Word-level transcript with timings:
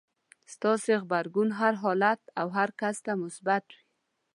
ستاسې 0.53 0.91
غبرګون 1.03 1.49
هر 1.59 1.73
حالت 1.83 2.21
او 2.39 2.47
هر 2.57 2.69
کس 2.79 2.97
ته 3.05 3.11
مثبت 3.23 3.63
وي. 3.73 3.81